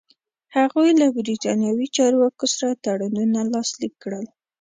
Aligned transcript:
هغوی 0.57 0.89
له 1.01 1.07
برېټانوي 1.17 1.87
چارواکو 1.97 2.45
سره 2.55 2.71
تړونونه 2.85 3.39
لاسلیک 3.53 3.93
کړل. 4.03 4.25